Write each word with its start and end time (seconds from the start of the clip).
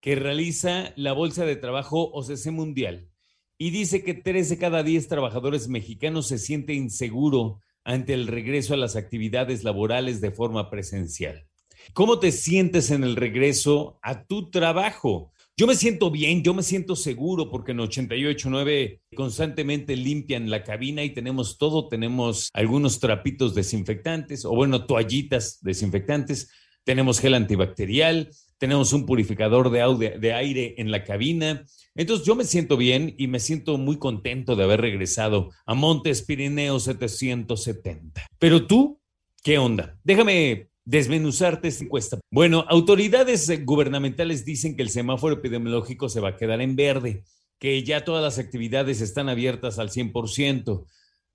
que 0.00 0.16
realiza 0.16 0.92
la 0.96 1.12
Bolsa 1.12 1.44
de 1.44 1.54
Trabajo 1.54 2.02
OCC 2.02 2.50
Mundial 2.50 3.12
y 3.56 3.70
dice 3.70 4.02
que 4.02 4.14
3 4.14 4.48
de 4.48 4.58
cada 4.58 4.82
10 4.82 5.06
trabajadores 5.06 5.68
mexicanos 5.68 6.26
se 6.26 6.38
siente 6.38 6.74
inseguro 6.74 7.60
ante 7.84 8.12
el 8.12 8.26
regreso 8.26 8.74
a 8.74 8.76
las 8.76 8.96
actividades 8.96 9.62
laborales 9.62 10.20
de 10.20 10.32
forma 10.32 10.68
presencial. 10.68 11.46
¿Cómo 11.92 12.18
te 12.18 12.32
sientes 12.32 12.90
en 12.90 13.04
el 13.04 13.14
regreso 13.14 14.00
a 14.02 14.24
tu 14.24 14.50
trabajo? 14.50 15.30
Yo 15.56 15.68
me 15.68 15.76
siento 15.76 16.10
bien, 16.10 16.42
yo 16.42 16.52
me 16.52 16.64
siento 16.64 16.96
seguro 16.96 17.48
porque 17.48 17.70
en 17.70 17.78
88.9 17.78 19.02
constantemente 19.14 19.94
limpian 19.94 20.50
la 20.50 20.64
cabina 20.64 21.04
y 21.04 21.10
tenemos 21.10 21.58
todo, 21.58 21.86
tenemos 21.86 22.50
algunos 22.54 22.98
trapitos 22.98 23.54
desinfectantes 23.54 24.44
o 24.44 24.50
bueno, 24.50 24.84
toallitas 24.84 25.60
desinfectantes, 25.62 26.50
tenemos 26.82 27.20
gel 27.20 27.34
antibacterial, 27.34 28.30
tenemos 28.58 28.92
un 28.92 29.06
purificador 29.06 29.70
de, 29.70 30.32
aire 30.32 30.74
en 30.78 30.90
la 30.90 31.04
cabina. 31.04 31.64
Entonces 31.94 32.26
yo 32.26 32.34
me 32.34 32.44
siento 32.44 32.76
bien 32.76 33.14
y 33.16 33.28
me 33.28 33.38
siento 33.38 33.78
muy 33.78 33.98
contento 33.98 34.56
de 34.56 34.64
haber 34.64 34.80
regresado 34.80 35.50
a 35.66 35.74
Montes 35.74 36.22
Pirineos 36.22 36.82
770. 36.82 38.26
Pero 38.40 38.66
tú, 38.66 39.00
¿qué 39.44 39.58
onda? 39.58 39.96
Déjame 40.02 40.70
desmenuzarte 40.84 41.68
esta 41.68 41.84
encuesta. 41.84 42.18
Bueno, 42.30 42.64
autoridades 42.68 43.50
gubernamentales 43.64 44.44
dicen 44.44 44.76
que 44.76 44.82
el 44.82 44.90
semáforo 44.90 45.34
epidemiológico 45.34 46.08
se 46.08 46.20
va 46.20 46.30
a 46.30 46.36
quedar 46.36 46.60
en 46.60 46.76
verde, 46.76 47.24
que 47.58 47.82
ya 47.82 48.04
todas 48.04 48.22
las 48.22 48.38
actividades 48.38 49.00
están 49.00 49.28
abiertas 49.28 49.78
al 49.78 49.90
100%, 49.90 50.84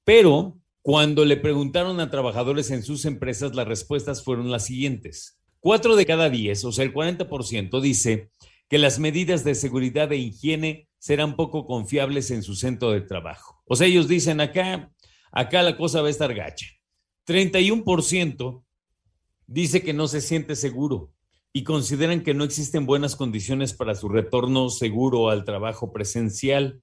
pero 0.04 0.58
cuando 0.82 1.26
le 1.26 1.38
preguntaron 1.38 2.00
a 2.00 2.10
trabajadores 2.10 2.72
en 2.72 2.84
sus 2.84 3.06
empresas, 3.06 3.56
las 3.56 3.68
respuestas 3.68 4.24
fueron 4.24 4.52
las 4.52 4.66
siguientes. 4.66 5.40
Cuatro 5.60 5.96
de 5.96 6.06
cada 6.06 6.30
diez, 6.30 6.64
o 6.64 6.72
sea, 6.72 6.86
el 6.86 6.94
40%, 6.94 7.82
dice 7.82 8.30
que 8.70 8.78
las 8.78 9.00
medidas 9.00 9.44
de 9.44 9.56
seguridad 9.56 10.12
e 10.12 10.18
higiene 10.18 10.88
serán 11.00 11.36
poco 11.36 11.66
confiables 11.66 12.32
en 12.32 12.44
su 12.44 12.56
centro 12.56 12.92
de 12.92 13.02
trabajo. 13.02 13.62
O 13.66 13.76
sea, 13.76 13.88
ellos 13.88 14.08
dicen 14.08 14.40
acá, 14.42 14.92
acá 15.32 15.64
la 15.64 15.76
cosa 15.76 16.02
va 16.02 16.08
a 16.08 16.12
estar 16.12 16.34
gacha. 16.34 16.68
31% 17.28 18.64
dice 19.50 19.82
que 19.82 19.94
no 19.94 20.08
se 20.08 20.22
siente 20.22 20.56
seguro 20.56 21.12
y 21.52 21.64
consideran 21.64 22.22
que 22.22 22.36
no 22.36 22.44
existen 22.44 22.86
buenas 22.86 23.16
condiciones 23.16 23.74
para 23.74 23.96
su 23.96 24.08
retorno 24.08 24.70
seguro 24.70 25.30
al 25.30 25.44
trabajo 25.44 25.92
presencial. 25.92 26.82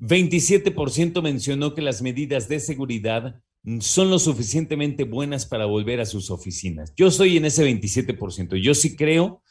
27% 0.00 1.22
mencionó 1.22 1.74
que 1.74 1.82
las 1.82 2.02
medidas 2.02 2.48
de 2.48 2.58
seguridad 2.58 3.40
son 3.80 4.10
lo 4.10 4.18
suficientemente 4.18 5.04
buenas 5.04 5.46
para 5.46 5.66
volver 5.66 6.00
a 6.00 6.06
sus 6.06 6.30
oficinas. 6.30 6.92
Yo 6.96 7.06
estoy 7.06 7.36
en 7.36 7.44
ese 7.44 7.64
27%. 7.64 8.56
Yo 8.56 8.74
sí 8.74 8.96
creo 8.96 9.42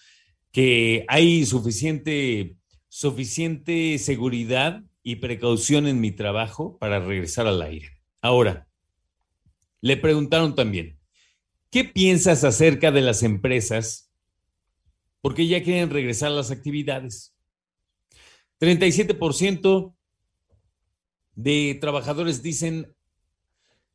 que 0.52 1.06
hay 1.08 1.46
suficiente, 1.46 2.58
suficiente 2.90 3.98
seguridad 4.00 4.84
y 5.02 5.18
precaución 5.18 5.88
en 5.88 6.02
mi 6.02 6.12
trabajo 6.12 6.78
para 6.78 7.00
regresar 7.00 7.48
al 7.48 7.62
aire. 7.62 7.92
Ahora, 8.22 8.68
le 9.80 9.96
preguntaron 9.96 10.56
también, 10.56 10.99
¿qué 11.72 11.84
piensas 11.84 12.44
acerca 12.44 12.92
de 12.92 13.02
las 13.02 13.24
empresas? 13.24 14.12
Porque 15.22 15.48
ya 15.48 15.64
quieren 15.64 15.90
regresar 15.90 16.32
a 16.32 16.36
las 16.36 16.52
actividades. 16.52 17.36
37% 18.60 19.94
de 21.36 21.78
trabajadores 21.80 22.44
dicen 22.44 22.94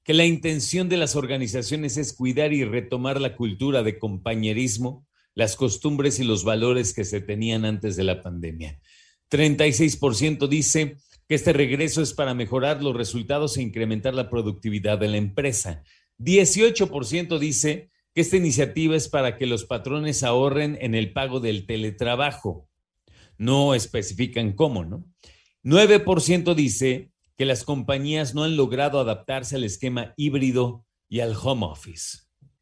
que 0.03 0.15
la 0.15 0.27
intención 0.27 0.89
de 0.89 0.99
las 0.99 1.17
organizaciones 1.17 1.97
es 1.97 2.13
cuidar 2.13 2.53
y 2.53 2.65
retomar 2.65 3.21
la 3.21 3.37
cultura 3.37 3.83
de 3.83 3.99
compañerismo, 3.99 5.07
las 5.35 5.57
costumbres 5.57 6.21
y 6.21 6.25
los 6.25 6.45
valores 6.45 6.95
que 6.95 7.05
se 7.05 7.21
tenían 7.21 7.65
antes 7.65 7.97
de 7.97 8.05
la 8.05 8.23
pandemia. 8.23 8.79
36% 9.31 10.47
dice 10.47 10.97
que 11.27 11.35
este 11.35 11.53
regreso 11.55 12.03
es 12.03 12.13
para 12.13 12.35
mejorar 12.35 12.83
los 12.83 12.95
resultados 12.95 13.57
e 13.57 13.63
incrementar 13.63 14.15
la 14.15 14.29
productividad 14.29 14.99
de 14.99 15.09
la 15.09 15.17
empresa. 15.17 15.83
18% 16.19 17.39
dice 17.39 17.91
que 18.15 18.21
esta 18.21 18.37
iniciativa 18.37 18.97
es 18.97 19.09
para 19.09 19.37
que 19.37 19.47
los 19.47 19.65
patrones 19.65 20.23
ahorren 20.23 20.79
en 20.81 20.95
el 20.95 21.13
pago 21.13 21.41
del 21.41 21.67
teletrabajo. 21.67 22.69
No 23.37 23.75
especifican 23.75 24.53
cómo, 24.53 24.85
¿no? 24.85 25.05
9% 25.65 26.55
dice 26.55 27.11
que 27.37 27.45
las 27.45 27.65
compañías 27.65 28.35
no 28.35 28.45
han 28.45 28.57
logrado 28.57 29.01
adaptarse 29.01 29.57
al 29.57 29.65
esquema 29.65 30.15
híbrido 30.17 30.87
y 31.09 31.21
al 31.21 31.35
home 31.35 31.67
office. 31.67 32.19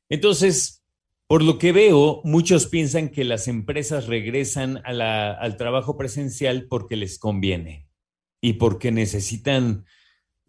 Entonces, 0.09 0.83
por 1.27 1.43
lo 1.43 1.59
que 1.59 1.73
veo, 1.73 2.21
muchos 2.25 2.67
piensan 2.67 3.09
que 3.09 3.25
las 3.25 3.49
empresas 3.49 4.07
regresan 4.07 4.83
al 4.85 5.57
trabajo 5.57 5.97
presencial 5.97 6.67
porque 6.69 6.97
les 6.97 7.19
conviene 7.19 7.89
y 8.41 8.55
porque 8.55 8.91
necesitan 8.91 9.87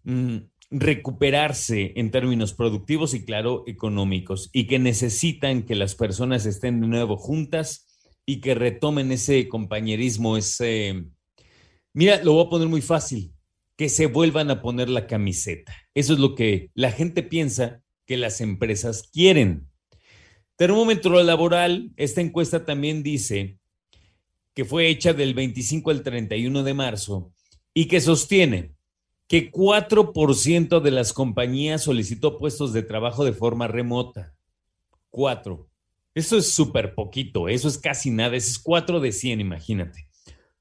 mm, 0.04 0.38
recuperarse 0.74 1.94
en 1.96 2.10
términos 2.10 2.54
productivos 2.54 3.14
y, 3.14 3.24
claro, 3.24 3.64
económicos, 3.68 4.50
y 4.52 4.66
que 4.66 4.80
necesitan 4.80 5.64
que 5.64 5.76
las 5.76 5.94
personas 5.94 6.48
estén 6.48 6.82
de 6.82 6.88
nuevo 6.88 7.16
juntas 7.16 7.88
y 8.26 8.42
que 8.42 8.56
retomen 8.56 9.12
ese 9.12 9.48
compañerismo, 9.48 10.36
ese... 10.36 11.06
Mira, 11.94 12.24
lo 12.24 12.34
voy 12.34 12.48
a 12.48 12.50
poner 12.50 12.68
muy 12.68 12.82
fácil 12.82 13.34
que 13.78 13.88
se 13.88 14.08
vuelvan 14.08 14.50
a 14.50 14.62
poner 14.62 14.90
la 14.90 15.06
camiseta. 15.06 15.76
Eso 15.94 16.14
es 16.14 16.20
lo 16.20 16.34
que 16.34 16.72
la 16.74 16.92
gente 16.92 17.22
piensa 17.22 17.84
que 18.08 18.18
las 18.18 18.42
empresas 18.42 19.10
quieren. 19.12 19.68
Termómetro 20.56 21.22
laboral, 21.22 21.92
esta 21.98 22.22
encuesta 22.22 22.66
también 22.66 23.04
dice 23.04 23.60
que 24.56 24.66
fue 24.66 24.88
hecha 24.88 25.14
del 25.14 25.34
25 25.34 25.92
al 25.92 26.04
31 26.04 26.64
de 26.64 26.74
marzo 26.74 27.32
y 27.74 27.86
que 27.86 28.02
sostiene 28.02 28.74
que 29.28 29.52
4% 29.52 30.82
de 30.82 30.92
las 30.92 31.14
compañías 31.14 31.84
solicitó 31.84 32.38
puestos 32.38 32.74
de 32.74 32.84
trabajo 32.84 33.26
de 33.26 33.34
forma 33.34 33.68
remota. 33.68 34.36
4. 35.10 35.70
Eso 36.16 36.38
es 36.38 36.52
súper 36.52 36.94
poquito, 36.94 37.50
eso 37.50 37.68
es 37.68 37.78
casi 37.78 38.12
nada, 38.12 38.36
eso 38.36 38.52
es 38.52 38.60
4 38.60 39.00
de 39.00 39.12
100, 39.12 39.42
imagínate. 39.42 40.08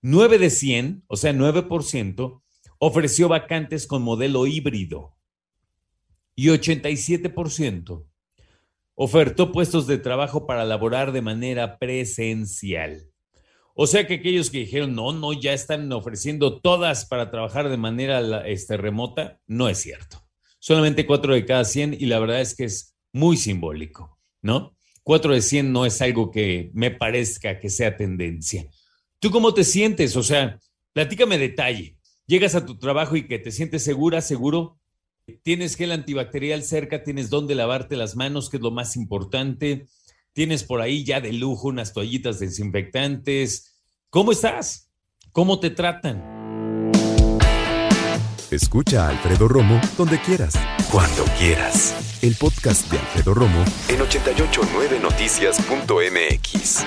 9 0.00 0.38
de 0.38 0.50
100, 0.50 1.04
o 1.06 1.16
sea, 1.16 1.32
9%, 1.32 2.42
ofreció 2.78 3.28
vacantes 3.28 3.86
con 3.86 4.02
modelo 4.02 4.46
híbrido 4.46 5.14
y 6.34 6.48
87% 6.48 8.06
ofertó 8.94 9.52
puestos 9.52 9.86
de 9.86 9.98
trabajo 9.98 10.46
para 10.46 10.64
laborar 10.64 11.12
de 11.12 11.22
manera 11.22 11.78
presencial. 11.78 13.11
O 13.74 13.86
sea 13.86 14.06
que 14.06 14.14
aquellos 14.14 14.50
que 14.50 14.58
dijeron, 14.58 14.94
no, 14.94 15.12
no, 15.12 15.32
ya 15.32 15.52
están 15.52 15.90
ofreciendo 15.92 16.60
todas 16.60 17.06
para 17.06 17.30
trabajar 17.30 17.69
de 17.69 17.76
manera 17.76 18.46
este, 18.46 18.76
remota, 18.76 19.40
no 19.46 19.69
es 19.69 19.78
cierto. 19.78 20.22
Solamente 20.58 21.06
4 21.06 21.34
de 21.34 21.46
cada 21.46 21.64
100 21.64 21.96
y 21.98 22.06
la 22.06 22.19
verdad 22.19 22.40
es 22.40 22.54
que 22.54 22.64
es 22.64 22.94
muy 23.12 23.36
simbólico, 23.36 24.19
¿no? 24.42 24.76
4 25.02 25.34
de 25.34 25.42
100 25.42 25.72
no 25.72 25.86
es 25.86 26.00
algo 26.02 26.30
que 26.30 26.70
me 26.74 26.90
parezca 26.90 27.58
que 27.58 27.70
sea 27.70 27.96
tendencia. 27.96 28.69
¿Tú 29.19 29.30
cómo 29.30 29.54
te 29.54 29.64
sientes? 29.64 30.16
O 30.16 30.22
sea, 30.22 30.60
platícame 30.92 31.38
detalle 31.38 31.96
llegas 32.26 32.54
a 32.54 32.64
tu 32.64 32.78
trabajo 32.78 33.16
y 33.16 33.26
que 33.26 33.38
te 33.38 33.50
sientes 33.50 33.84
segura, 33.84 34.20
seguro, 34.20 34.78
tienes 35.42 35.76
gel 35.76 35.92
antibacterial 35.92 36.62
cerca, 36.62 37.04
tienes 37.04 37.30
dónde 37.30 37.54
lavarte 37.54 37.96
las 37.96 38.16
manos, 38.16 38.48
que 38.48 38.56
es 38.56 38.62
lo 38.62 38.70
más 38.70 38.96
importante, 38.96 39.86
tienes 40.32 40.64
por 40.64 40.81
ahí 40.81 41.05
ya 41.05 41.20
de 41.20 41.32
lujo 41.32 41.69
unas 41.69 41.93
toallitas 41.93 42.40
desinfectantes. 42.40 43.79
¿Cómo 44.11 44.32
estás? 44.32 44.90
¿Cómo 45.32 45.61
te 45.61 45.70
tratan? 45.70 46.90
Escucha 48.50 49.06
a 49.06 49.11
Alfredo 49.11 49.46
Romo 49.49 49.81
donde 49.96 50.20
quieras, 50.20 50.55
cuando 50.90 51.25
quieras. 51.38 51.94
El 52.20 52.34
podcast 52.37 52.90
de 52.90 52.99
Alfredo 52.99 53.32
Romo 53.32 53.64
en 53.88 54.00
889noticias.mx. 54.00 56.85